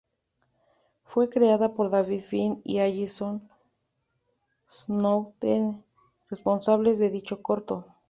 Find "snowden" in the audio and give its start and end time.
4.67-5.83